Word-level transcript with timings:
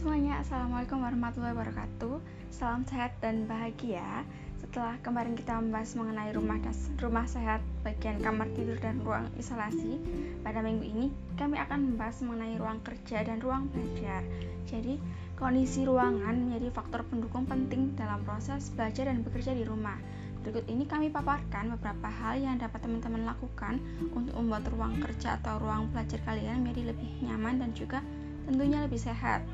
semuanya, 0.00 0.40
Assalamualaikum 0.40 1.04
warahmatullahi 1.04 1.52
wabarakatuh. 1.52 2.24
Salam 2.48 2.88
sehat 2.88 3.12
dan 3.20 3.44
bahagia. 3.44 4.24
Setelah 4.56 4.96
kemarin 5.04 5.36
kita 5.36 5.60
membahas 5.60 5.92
mengenai 5.92 6.32
rumah 6.32 6.56
rumah 7.04 7.28
sehat 7.28 7.60
bagian 7.84 8.16
kamar 8.24 8.48
tidur 8.56 8.80
dan 8.80 8.96
ruang 9.04 9.28
isolasi 9.36 10.00
Pada 10.40 10.64
minggu 10.64 10.88
ini 10.88 11.12
kami 11.36 11.60
akan 11.60 11.92
membahas 11.92 12.16
mengenai 12.24 12.56
ruang 12.56 12.80
kerja 12.80 13.28
dan 13.28 13.44
ruang 13.44 13.68
belajar. 13.68 14.24
Jadi 14.72 14.96
kondisi 15.36 15.84
ruangan 15.84 16.48
menjadi 16.48 16.72
faktor 16.72 17.04
pendukung 17.04 17.44
penting 17.44 17.92
dalam 17.92 18.24
proses 18.24 18.72
belajar 18.72 19.04
dan 19.04 19.20
bekerja 19.20 19.52
di 19.52 19.68
rumah. 19.68 20.00
Berikut 20.40 20.64
ini 20.72 20.88
kami 20.88 21.12
paparkan 21.12 21.76
beberapa 21.76 22.08
hal 22.08 22.40
yang 22.40 22.56
dapat 22.56 22.80
teman-teman 22.80 23.36
lakukan 23.36 23.76
untuk 24.16 24.32
membuat 24.32 24.64
ruang 24.72 24.96
kerja 24.96 25.36
atau 25.44 25.60
ruang 25.60 25.92
belajar 25.92 26.24
kalian 26.24 26.64
menjadi 26.64 26.96
lebih 26.96 27.20
nyaman 27.20 27.60
dan 27.60 27.76
juga 27.76 28.00
tentunya 28.48 28.80
lebih 28.80 28.96
sehat. 28.96 29.44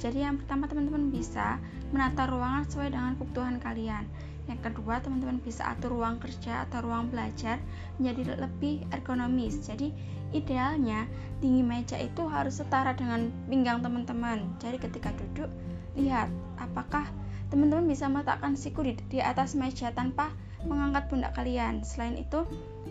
Jadi 0.00 0.24
yang 0.24 0.40
pertama 0.40 0.70
teman-teman 0.70 1.12
bisa 1.12 1.60
menata 1.92 2.24
ruangan 2.30 2.64
sesuai 2.68 2.88
dengan 2.94 3.12
kebutuhan 3.20 3.56
kalian. 3.60 4.04
Yang 4.50 4.60
kedua, 4.70 4.98
teman-teman 4.98 5.38
bisa 5.38 5.70
atur 5.70 5.94
ruang 5.94 6.18
kerja 6.18 6.66
atau 6.66 6.82
ruang 6.82 7.06
belajar 7.14 7.62
menjadi 8.02 8.42
lebih 8.42 8.82
ergonomis. 8.90 9.62
Jadi, 9.62 9.94
idealnya 10.34 11.06
tinggi 11.38 11.62
meja 11.62 11.94
itu 12.00 12.26
harus 12.26 12.58
setara 12.58 12.90
dengan 12.90 13.30
pinggang 13.46 13.78
teman-teman. 13.86 14.50
Jadi, 14.58 14.82
ketika 14.82 15.14
duduk, 15.14 15.46
lihat 15.94 16.26
apakah 16.58 17.06
teman-teman 17.54 17.86
bisa 17.86 18.10
meletakkan 18.10 18.58
siku 18.58 18.82
di, 18.82 18.98
di 19.06 19.22
atas 19.22 19.54
meja 19.54 19.94
tanpa 19.94 20.34
mengangkat 20.66 21.06
pundak 21.06 21.38
kalian. 21.38 21.86
Selain 21.86 22.18
itu, 22.18 22.42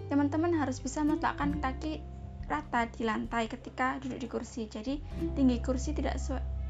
teman-teman 0.07 0.55
harus 0.55 0.79
bisa 0.79 1.03
meletakkan 1.03 1.59
kaki 1.59 1.99
rata 2.47 2.87
di 2.95 3.03
lantai 3.03 3.51
ketika 3.51 3.99
duduk 3.99 4.23
di 4.23 4.27
kursi. 4.31 4.71
Jadi, 4.71 5.03
tinggi 5.35 5.59
kursi 5.59 5.91
tidak 5.91 6.15
sesuai 6.15 6.60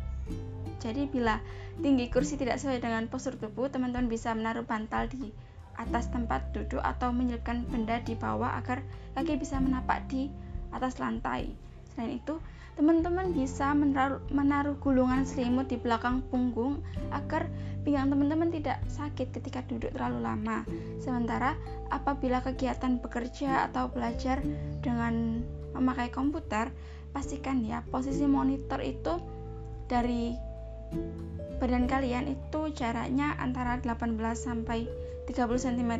jadi 0.81 1.05
bila 1.05 1.37
tinggi 1.79 2.09
kursi 2.09 2.35
tidak 2.41 2.57
sesuai 2.57 2.81
dengan 2.81 3.05
postur 3.05 3.37
tubuh, 3.37 3.69
teman-teman 3.69 4.09
bisa 4.09 4.33
menaruh 4.33 4.65
bantal 4.65 5.05
di 5.05 5.29
atas 5.77 6.09
tempat 6.09 6.51
duduk 6.51 6.81
atau 6.81 7.13
menyelipkan 7.13 7.63
benda 7.69 8.01
di 8.01 8.17
bawah 8.17 8.57
agar 8.59 8.81
kaki 9.13 9.37
bisa 9.37 9.61
menapak 9.61 10.03
di 10.09 10.27
atas 10.73 10.97
lantai. 10.97 11.53
Selain 11.93 12.17
itu, 12.17 12.41
teman-teman 12.75 13.29
bisa 13.29 13.71
menaruh, 13.77 14.19
menaruh 14.33 14.75
gulungan 14.81 15.21
selimut 15.21 15.69
di 15.69 15.77
belakang 15.77 16.25
punggung 16.33 16.81
agar 17.13 17.45
pinggang 17.85 18.09
teman-teman 18.09 18.49
tidak 18.49 18.81
sakit 18.89 19.29
ketika 19.29 19.61
duduk 19.69 19.93
terlalu 19.93 20.25
lama. 20.25 20.65
Sementara 20.97 21.53
apabila 21.93 22.41
kegiatan 22.41 22.97
bekerja 22.97 23.69
atau 23.69 23.89
belajar 23.89 24.41
dengan 24.81 25.45
memakai 25.77 26.09
komputer, 26.09 26.73
pastikan 27.11 27.61
ya 27.61 27.83
posisi 27.91 28.23
monitor 28.23 28.79
itu 28.81 29.19
dari 29.91 30.39
badan 31.59 31.83
kalian 31.83 32.31
itu 32.31 32.71
jaraknya 32.71 33.35
antara 33.35 33.75
18 33.83 34.15
sampai 34.31 34.87
30 35.27 35.35
cm. 35.67 35.93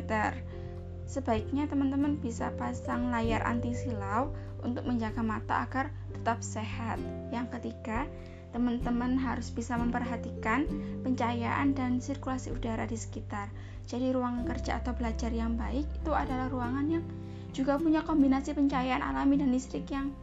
Sebaiknya 1.04 1.68
teman-teman 1.68 2.16
bisa 2.16 2.48
pasang 2.56 3.12
layar 3.12 3.44
anti 3.44 3.76
silau 3.76 4.32
untuk 4.64 4.88
menjaga 4.88 5.20
mata 5.20 5.68
agar 5.68 5.92
tetap 6.16 6.40
sehat. 6.40 6.96
Yang 7.28 7.60
ketiga, 7.60 8.08
teman-teman 8.56 9.20
harus 9.20 9.52
bisa 9.52 9.76
memperhatikan 9.76 10.64
pencahayaan 11.04 11.76
dan 11.76 12.00
sirkulasi 12.00 12.48
udara 12.56 12.88
di 12.88 12.96
sekitar. 12.96 13.52
Jadi 13.84 14.08
ruangan 14.16 14.48
kerja 14.48 14.80
atau 14.80 14.96
belajar 14.96 15.28
yang 15.28 15.60
baik 15.60 15.84
itu 15.84 16.12
adalah 16.16 16.48
ruangan 16.48 16.86
yang 16.88 17.04
juga 17.52 17.76
punya 17.76 18.00
kombinasi 18.00 18.56
pencahayaan 18.56 19.04
alami 19.04 19.36
dan 19.36 19.52
listrik 19.52 19.84
yang 19.92 20.16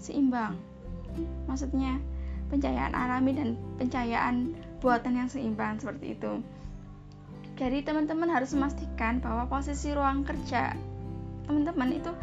seimbang. 0.00 0.56
Maksudnya, 1.44 2.00
pencahayaan 2.50 2.92
alami 2.92 3.32
dan 3.38 3.48
pencahayaan 3.78 4.52
buatan 4.82 5.16
yang 5.16 5.28
seimbang 5.30 5.78
seperti 5.78 6.18
itu. 6.18 6.42
Jadi 7.56 7.84
teman-teman 7.84 8.28
harus 8.32 8.56
memastikan 8.56 9.20
bahwa 9.20 9.48
posisi 9.48 9.92
ruang 9.92 10.24
kerja 10.24 10.74
teman-teman 11.50 11.90
itu 11.98 12.14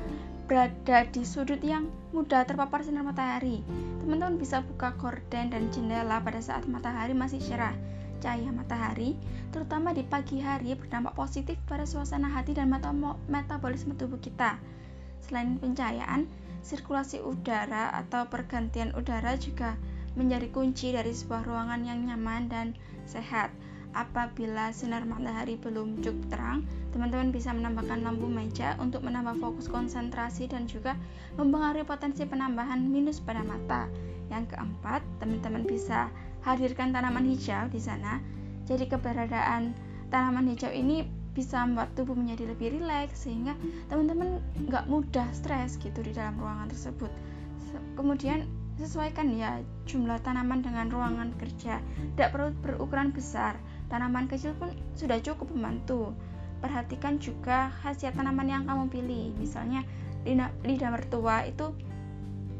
berada 0.48 1.04
di 1.12 1.28
sudut 1.28 1.60
yang 1.60 1.92
mudah 2.16 2.48
terpapar 2.48 2.80
sinar 2.80 3.04
matahari. 3.04 3.60
Teman-teman 4.00 4.40
bisa 4.40 4.64
buka 4.64 4.96
gorden 4.96 5.52
dan 5.52 5.68
jendela 5.68 6.24
pada 6.24 6.40
saat 6.40 6.64
matahari 6.64 7.12
masih 7.12 7.44
cerah. 7.44 7.76
Cahaya 8.24 8.50
matahari, 8.50 9.14
terutama 9.54 9.94
di 9.94 10.02
pagi 10.02 10.42
hari, 10.42 10.74
berdampak 10.74 11.14
positif 11.14 11.60
pada 11.70 11.86
suasana 11.86 12.32
hati 12.32 12.56
dan 12.56 12.72
metabolisme 13.30 13.94
tubuh 13.94 14.18
kita. 14.18 14.58
Selain 15.22 15.60
pencahayaan, 15.60 16.26
sirkulasi 16.64 17.22
udara 17.22 17.94
atau 17.94 18.26
pergantian 18.26 18.96
udara 18.98 19.38
juga 19.38 19.76
menjadi 20.18 20.50
kunci 20.50 20.92
dari 20.92 21.14
sebuah 21.14 21.46
ruangan 21.46 21.86
yang 21.86 22.04
nyaman 22.04 22.50
dan 22.50 22.68
sehat. 23.06 23.54
Apabila 23.96 24.70
sinar 24.70 25.08
matahari 25.10 25.58
belum 25.58 26.04
cukup 26.06 26.22
terang, 26.30 26.60
teman-teman 26.94 27.34
bisa 27.34 27.50
menambahkan 27.50 28.06
lampu 28.06 28.30
meja 28.30 28.78
untuk 28.78 29.02
menambah 29.02 29.42
fokus 29.42 29.66
konsentrasi 29.72 30.46
dan 30.50 30.70
juga 30.70 30.94
mempengaruhi 31.40 31.88
potensi 31.88 32.22
penambahan 32.28 32.84
minus 32.84 33.18
pada 33.18 33.42
mata. 33.42 33.90
Yang 34.30 34.54
keempat, 34.54 35.02
teman-teman 35.18 35.66
bisa 35.66 36.12
hadirkan 36.46 36.94
tanaman 36.94 37.26
hijau 37.26 37.66
di 37.74 37.82
sana. 37.82 38.22
Jadi 38.70 38.86
keberadaan 38.86 39.74
tanaman 40.12 40.52
hijau 40.52 40.70
ini 40.70 41.08
bisa 41.38 41.62
membuat 41.66 41.94
tubuh 41.94 42.18
menjadi 42.18 42.50
lebih 42.50 42.78
rileks 42.78 43.30
sehingga 43.30 43.54
teman-teman 43.94 44.42
nggak 44.66 44.90
mudah 44.90 45.30
stres 45.34 45.78
gitu 45.78 46.02
di 46.02 46.10
dalam 46.10 46.34
ruangan 46.42 46.70
tersebut. 46.70 47.10
Kemudian 47.94 48.46
Sesuaikan 48.78 49.34
ya 49.34 49.62
jumlah 49.90 50.22
tanaman 50.22 50.62
dengan 50.62 50.88
ruangan 50.94 51.34
kerja. 51.42 51.82
Tidak 52.14 52.30
perlu 52.30 52.54
berukuran 52.62 53.10
besar. 53.10 53.58
Tanaman 53.90 54.30
kecil 54.30 54.54
pun 54.56 54.70
sudah 54.94 55.18
cukup 55.18 55.50
membantu. 55.50 56.14
Perhatikan 56.62 57.18
juga 57.18 57.74
khasiat 57.82 58.14
tanaman 58.14 58.50
yang 58.50 58.64
kamu 58.70 58.90
pilih. 58.94 59.34
Misalnya 59.42 59.82
lidah 60.64 60.92
mertua 60.94 61.48
itu 61.50 61.74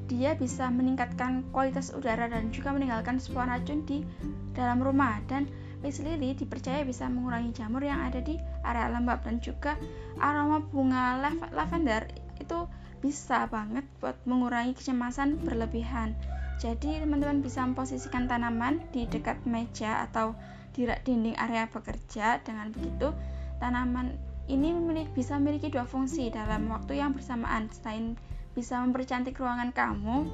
dia 0.08 0.40
bisa 0.40 0.72
meningkatkan 0.72 1.44
kualitas 1.52 1.92
udara 1.92 2.32
dan 2.32 2.48
juga 2.56 2.72
meninggalkan 2.72 3.20
sebuah 3.20 3.60
racun 3.60 3.84
di 3.84 4.08
dalam 4.56 4.80
rumah 4.80 5.20
dan 5.28 5.52
Miss 5.84 6.02
Lily 6.02 6.34
dipercaya 6.34 6.82
bisa 6.82 7.06
mengurangi 7.06 7.54
jamur 7.54 7.84
yang 7.84 8.02
ada 8.02 8.24
di 8.24 8.40
area 8.66 8.88
lembab 8.90 9.22
dan 9.22 9.38
juga 9.44 9.76
aroma 10.18 10.64
bunga 10.64 11.20
lavender 11.54 12.08
itu 12.40 12.66
bisa 13.00 13.46
banget 13.48 13.86
buat 14.02 14.18
mengurangi 14.26 14.74
kecemasan 14.74 15.42
berlebihan. 15.46 16.18
Jadi 16.58 17.06
teman-teman 17.06 17.46
bisa 17.46 17.62
memposisikan 17.62 18.26
tanaman 18.26 18.82
di 18.90 19.06
dekat 19.06 19.38
meja 19.46 20.02
atau 20.10 20.34
di 20.74 20.90
dinding 20.90 21.38
area 21.38 21.70
bekerja. 21.70 22.42
Dengan 22.42 22.74
begitu, 22.74 23.14
tanaman 23.62 24.18
ini 24.50 24.74
memiliki, 24.74 25.12
bisa 25.14 25.38
memiliki 25.38 25.70
dua 25.70 25.86
fungsi 25.86 26.34
dalam 26.34 26.66
waktu 26.74 26.98
yang 26.98 27.14
bersamaan. 27.14 27.70
Selain 27.70 28.18
bisa 28.58 28.82
mempercantik 28.82 29.38
ruangan 29.38 29.70
kamu, 29.70 30.26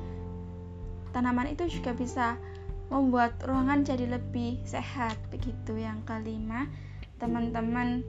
tanaman 1.11 1.51
itu 1.51 1.67
juga 1.67 1.91
bisa 1.91 2.39
membuat 2.87 3.35
ruangan 3.43 3.83
jadi 3.83 4.07
lebih 4.07 4.63
sehat. 4.63 5.19
Begitu 5.27 5.75
yang 5.75 5.99
kelima, 6.07 6.71
teman-teman 7.19 8.03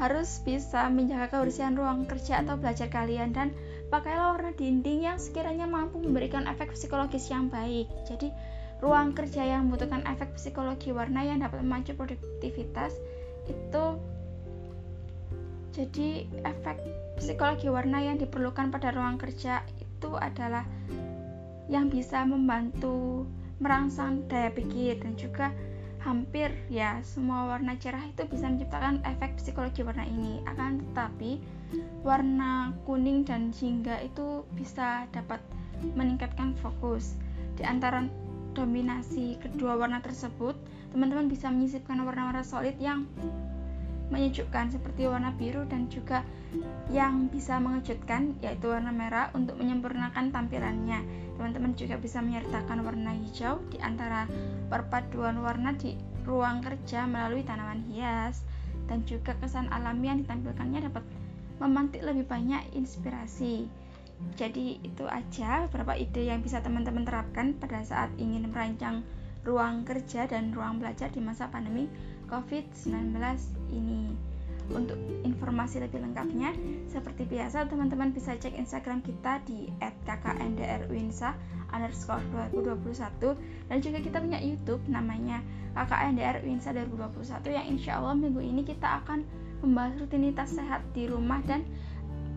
harus 0.00 0.40
bisa 0.40 0.88
menjaga 0.88 1.28
kebersihan 1.28 1.76
ruang 1.76 2.08
kerja 2.08 2.40
atau 2.40 2.56
belajar 2.56 2.88
kalian 2.88 3.36
dan 3.36 3.52
pakailah 3.90 4.38
warna 4.38 4.50
dinding 4.54 5.04
yang 5.04 5.18
sekiranya 5.18 5.66
mampu 5.66 5.98
memberikan 5.98 6.46
efek 6.46 6.72
psikologis 6.78 7.26
yang 7.28 7.50
baik. 7.50 7.90
Jadi, 8.06 8.30
ruang 8.80 9.12
kerja 9.12 9.44
yang 9.44 9.68
membutuhkan 9.68 10.00
efek 10.08 10.32
psikologi 10.34 10.88
warna 10.90 11.20
yang 11.20 11.44
dapat 11.44 11.60
memacu 11.60 11.92
produktivitas 11.92 12.96
itu 13.48 13.84
jadi 15.70 16.26
efek 16.48 16.80
psikologi 17.20 17.68
warna 17.68 18.00
yang 18.00 18.16
diperlukan 18.16 18.72
pada 18.72 18.90
ruang 18.90 19.20
kerja 19.20 19.62
itu 19.78 20.10
adalah 20.16 20.64
yang 21.70 21.92
bisa 21.92 22.24
membantu 22.26 23.28
merangsang 23.60 24.24
daya 24.26 24.50
pikir 24.50 24.98
dan 24.98 25.14
juga 25.14 25.52
hampir 26.00 26.48
ya 26.72 26.98
semua 27.04 27.44
warna 27.52 27.76
cerah 27.76 28.02
itu 28.08 28.24
bisa 28.26 28.48
menciptakan 28.48 29.04
efek 29.04 29.36
psikologi 29.36 29.84
warna 29.84 30.08
ini 30.08 30.40
akan 30.48 30.80
tetapi 30.90 31.38
warna 32.02 32.74
kuning 32.84 33.22
dan 33.22 33.54
jingga 33.54 34.02
itu 34.02 34.42
bisa 34.56 35.06
dapat 35.14 35.38
meningkatkan 35.94 36.52
fokus 36.58 37.16
di 37.56 37.62
antara 37.62 38.04
dominasi 38.52 39.38
kedua 39.38 39.78
warna 39.78 40.02
tersebut 40.02 40.58
teman-teman 40.90 41.30
bisa 41.30 41.46
menyisipkan 41.48 42.02
warna-warna 42.02 42.42
solid 42.42 42.74
yang 42.82 43.06
menyejukkan 44.10 44.74
seperti 44.74 45.06
warna 45.06 45.30
biru 45.38 45.62
dan 45.70 45.86
juga 45.86 46.26
yang 46.90 47.30
bisa 47.30 47.62
mengejutkan 47.62 48.34
yaitu 48.42 48.66
warna 48.66 48.90
merah 48.90 49.30
untuk 49.38 49.54
menyempurnakan 49.54 50.34
tampilannya. 50.34 50.98
Teman-teman 51.38 51.78
juga 51.78 51.94
bisa 51.96 52.18
menyertakan 52.18 52.82
warna 52.82 53.14
hijau 53.14 53.62
di 53.70 53.78
antara 53.78 54.26
perpaduan 54.66 55.38
warna 55.38 55.72
di 55.78 55.94
ruang 56.26 56.58
kerja 56.60 57.06
melalui 57.06 57.46
tanaman 57.46 57.86
hias 57.86 58.42
dan 58.90 59.06
juga 59.06 59.38
kesan 59.38 59.70
alami 59.70 60.10
yang 60.10 60.18
ditampilkannya 60.26 60.90
dapat 60.90 61.06
memantik 61.60 62.00
lebih 62.00 62.24
banyak 62.24 62.72
inspirasi. 62.72 63.68
Jadi 64.36 64.80
itu 64.84 65.04
aja 65.08 65.64
beberapa 65.68 65.96
ide 65.96 66.28
yang 66.28 66.44
bisa 66.44 66.60
teman-teman 66.60 67.04
terapkan 67.04 67.56
pada 67.56 67.80
saat 67.84 68.12
ingin 68.20 68.48
merancang 68.52 69.04
ruang 69.44 69.88
kerja 69.88 70.28
dan 70.28 70.52
ruang 70.52 70.76
belajar 70.76 71.08
di 71.08 71.20
masa 71.24 71.48
pandemi 71.48 71.88
COVID-19 72.28 73.16
ini. 73.72 74.12
Untuk 74.70 74.94
informasi 75.26 75.82
lebih 75.82 75.98
lengkapnya, 75.98 76.54
seperti 76.86 77.26
biasa 77.26 77.66
teman-teman 77.66 78.14
bisa 78.14 78.38
cek 78.38 78.54
Instagram 78.54 79.02
kita 79.02 79.42
di 79.42 79.66
@kkndrwinsa 80.06 81.34
underscore 81.74 82.22
2021 82.54 83.34
dan 83.66 83.78
juga 83.82 83.98
kita 83.98 84.22
punya 84.22 84.38
YouTube 84.38 84.82
namanya 84.86 85.42
KKNDR 85.74 86.42
Winsa 86.42 86.74
2021 86.74 87.54
yang 87.54 87.66
insya 87.66 88.02
Allah 88.02 88.18
minggu 88.18 88.42
ini 88.42 88.66
kita 88.66 89.02
akan 89.02 89.22
membahas 89.60 90.00
rutinitas 90.00 90.56
sehat 90.56 90.80
di 90.96 91.04
rumah 91.08 91.40
dan 91.44 91.64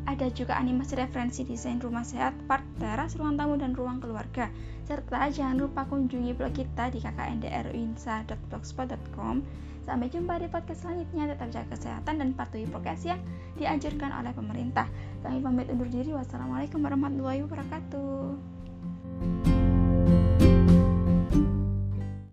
ada 0.03 0.27
juga 0.31 0.55
animasi 0.59 0.95
referensi 0.99 1.47
desain 1.47 1.79
rumah 1.79 2.03
sehat, 2.03 2.35
part 2.43 2.67
teras, 2.75 3.15
ruang 3.15 3.39
tamu, 3.39 3.55
dan 3.55 3.71
ruang 3.71 4.03
keluarga. 4.03 4.51
Serta 4.83 5.31
jangan 5.31 5.55
lupa 5.55 5.87
kunjungi 5.87 6.35
blog 6.35 6.51
kita 6.51 6.91
di 6.91 6.99
kkndrwinsa.blogspot.com. 6.99 9.39
Sampai 9.83 10.07
jumpa 10.11 10.39
di 10.39 10.47
podcast 10.51 10.87
selanjutnya. 10.87 11.27
Tetap 11.35 11.51
jaga 11.51 11.67
kesehatan 11.75 12.17
dan 12.19 12.33
patuhi 12.35 12.65
prokes 12.67 13.05
yang 13.07 13.19
dianjurkan 13.59 14.11
oleh 14.15 14.33
pemerintah. 14.35 14.87
Kami 15.23 15.41
pamit 15.43 15.69
undur 15.71 15.87
diri. 15.87 16.13
Wassalamualaikum 16.15 16.83
warahmatullahi 16.83 17.41
wabarakatuh. 17.47 19.52